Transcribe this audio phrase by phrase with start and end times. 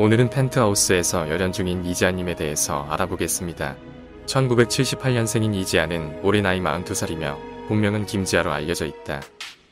[0.00, 3.76] 오늘은 펜트하우스에서 열연 중인 이지아님에 대해서 알아보겠습니다.
[4.24, 7.36] 1978년생인 이지아는 올해 나이 42살이며
[7.68, 9.20] 본명은 김지아로 알려져 있다.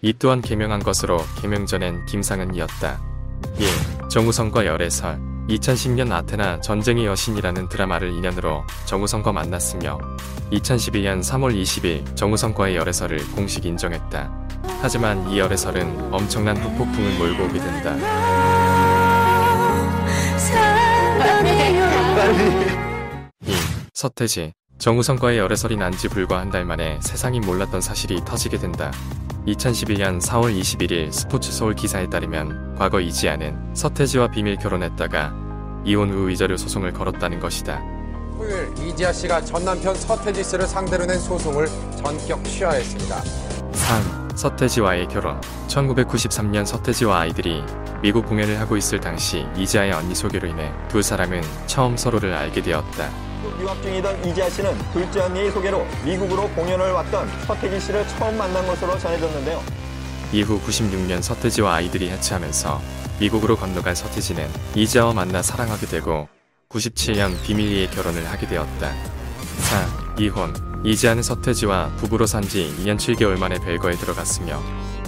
[0.03, 3.01] 이 또한 개명한 것으로 개명 전엔 김상은이었다.
[3.59, 4.09] 1.
[4.11, 5.19] 정우성과 열애설
[5.49, 9.99] 2010년 아테나 전쟁의 여신이라는 드라마를 인연으로 정우성과 만났으며
[10.53, 14.31] 2012년 3월 20일 정우성과의 열애설을 공식 인정했다.
[14.83, 18.58] 하지만 이 열애설은 엄청난 후폭풍을 몰고 오게 된다.
[22.19, 23.53] 2.
[23.95, 28.91] 서태지 정우성과의 열애설이 난 지 불과 한 달 만에 세상이 몰랐던 사실이 터지게 된다.
[29.47, 35.33] 2011년 4월 21일 스포츠 서울 기사에 따르면 과거 이지아는 서태지와 비밀 결혼했다가
[35.85, 37.81] 이혼 후 위자료 소송을 걸었다는 것이다.
[38.37, 41.67] 토요일 이지아 씨가 전 남편 서태지 씨를 상대로 낸 소송을
[42.03, 43.21] 전격 취하했습니다.
[43.73, 44.29] 3.
[44.35, 47.63] 서태지와의 결혼 1993년 서태지와 아이들이
[48.03, 53.11] 미국 공연을 하고 있을 당시 이지아의 언니 소개로 인해 두 사람은 처음 서로를 알게 되었다.
[53.61, 58.97] 유학 중이던 이지아 씨는 둘째 언니의 소개로 미국으로 공연을 왔던 서태지 씨를 처음 만난 것으로
[58.99, 59.63] 전해졌는데요.
[60.33, 62.81] 이후 96년 서태지와 아이들이 해체하면서
[63.19, 66.29] 미국으로 건너간 서태지는 이지아와 만나 사랑하게 되고
[66.69, 68.93] 97년 비밀리에 결혼을 하게 되었다.
[69.59, 70.15] 4.
[70.19, 74.63] 이혼 이지아는 서태지와 부부로 산 지 2년 7개월 만에 별거에 들어갔으며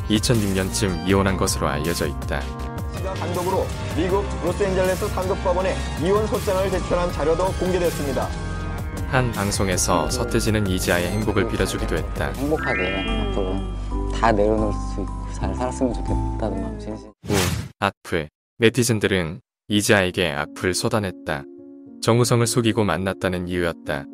[0.09, 2.41] 2006년쯤 이혼한 것으로 알려져 있다.
[3.01, 8.29] 씨가 단독으로 미국 로스앤젤레스 상급법원에 이혼 소장을 제출한 자료도 공개됐습니다.
[9.09, 12.33] 한 방송에서 서태지는 이지아의 행복을 빌어주기도 했다.
[12.33, 13.57] 행복하게 앞으로
[14.13, 17.09] 다 내려놓을 수 있고 잘 살았으면 좋겠다는 마음 진심.
[17.09, 17.13] 5.
[17.81, 18.29] 악플
[18.59, 21.45] 네티즌들은 이지아에게 악플을 쏟아냈다.
[22.03, 24.05] 정우성을 속이고 만났다는 이유였다.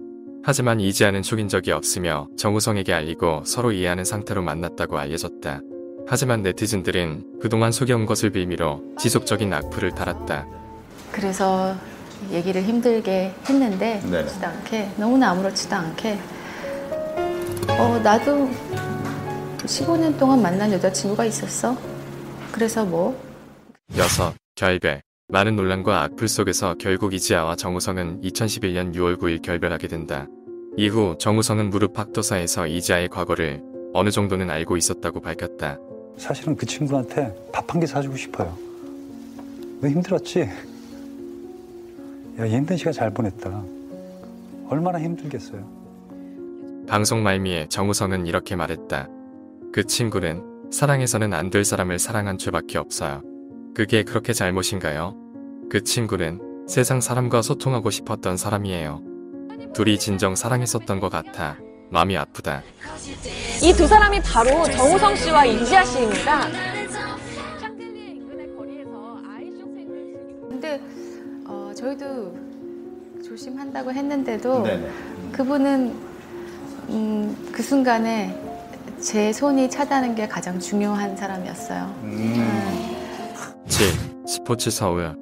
[0.45, 5.61] 하지만 이지아는 속인 적이 없으며 정우성에게 알리고 서로 이해하는 상태로 만났다고 알려졌다.
[6.09, 10.47] 하지만 네티즌들은 그동안 속여온 것을 빌미로 지속적인 악플을 달았다.
[11.11, 11.75] 그래서
[12.31, 16.19] 얘기를 힘들게 했는데 아무렇지도 않게 너무나 아무렇지도 않게
[17.79, 18.49] 어 나도
[19.65, 21.77] 15년 동안 만난 여자친구가 있었어.
[22.53, 23.21] 그래서 뭐
[23.95, 24.35] 6.
[24.55, 30.29] 결별 많은 논란과 악플 속에서 결국 이지아와 정우성은 2011년 6월 9일 결별하게 된다.
[30.77, 35.79] 이후 정우성은 무릎 학도사에서 이지아의 과거를 어느 정도는 알고 있었다고 밝혔다.
[36.19, 38.57] 사실은 그 친구한테 밥 한 개 사주고 싶어요.
[39.81, 40.49] 너 힘들었지?
[42.39, 43.63] 야, 이 힘든 시간 잘 보냈다.
[44.69, 45.65] 얼마나 힘들겠어요.
[46.87, 49.09] 방송 말미에 정우성은 이렇게 말했다.
[49.73, 53.23] 그 친구는 사랑해서는 안 될 사람을 사랑한 죄밖에 없어요.
[53.75, 55.15] 그게 그렇게 잘못인가요?
[55.71, 59.03] 그 친구는 세상 사람과 소통하고 싶었던 사람이에요.
[59.75, 61.59] 둘이 진정 사랑했었던 것 같아.
[61.91, 62.63] 마음이 아프다.
[63.63, 66.49] 이 두 사람이 바로 정우성 씨와 이지아 씨입니다.
[67.61, 70.81] 샹들리에 인근의 거리에서 아이쇼핑을 즐기고 근데
[71.47, 72.37] 어, 저희도
[73.25, 74.65] 조심한다고 했는데도
[75.33, 75.95] 그분은
[76.89, 78.39] 음, 그 순간에
[79.01, 81.95] 제 손이 차다는 게 가장 중요한 사람이었어요.
[82.05, 82.97] 음.
[83.69, 83.87] 7.
[84.27, 85.15] 스포츠 서울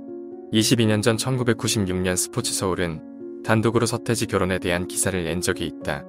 [0.52, 6.04] 22년 전 1996년 스포츠 서울은 단독으로 서태지 결혼에 대한 기사를 낸 적이 있다.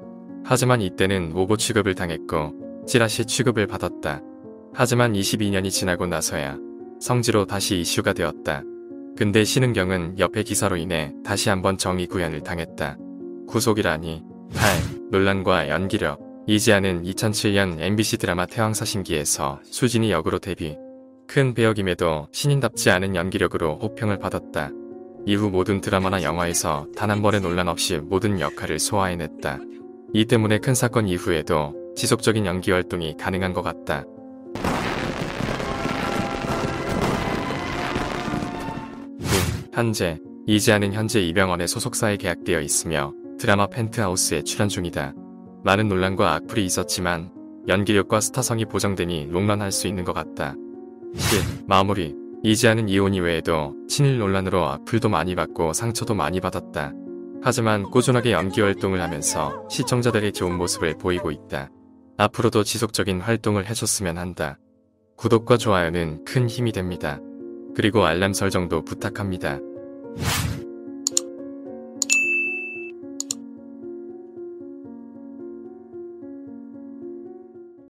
[0.48, 4.22] 하지만 이때는 오보 취급을 당했고 찌라시 취급을 받았다.
[4.74, 6.58] 하지만 22년이 지나고 나서야
[7.00, 8.64] 성지로 다시 이슈가 되었다.
[9.18, 12.98] 근데 신은경은 옆에 기사로 인해 다시 한번 정의 구현을 당했다.
[13.48, 14.24] 구속이라니
[14.54, 14.70] 8.
[15.12, 20.78] 논란과 연기력 이지아는 2007년 MBC 드라마 태왕사신기에서 수진이 역으로 데뷔.
[21.28, 24.70] 큰 배역임에도 신인답지 않은 연기력으로 호평을 받았다.
[25.26, 29.60] 이후 모든 드라마나 영화에서 단 한 번의 논란 없이 모든 역할을 소화해냈다.
[30.16, 34.06] 이 때문에 큰 사건 이후에도 지속적인 연기 활동이 가능한 것 같다.
[39.74, 40.18] 현재
[40.48, 45.14] 이지아는 현재 이병헌의 소속사에 계약되어 있으며 드라마 펜트하우스에 출연 중이다.
[45.66, 47.34] 많은 논란과 악플이 있었지만
[47.68, 50.56] 연기력과 스타성이 보정되니 롱런할 수 있는 것 같다.
[51.14, 51.68] 10.
[51.68, 56.94] 마무리 이지아는 이혼 이외에도 친일 논란으로 악플도 많이 받고 상처도 많이 받았다.
[57.48, 61.70] 하지만 꾸준하게 연기 활동을 하면서 시청자들의 좋은 모습을 보이고 있다.
[62.18, 64.58] 앞으로도 지속적인 활동을 해줬으면 한다.
[65.16, 67.20] 구독과 좋아요는 큰 힘이 됩니다.
[67.76, 69.60] 그리고 알람 설정도 부탁합니다.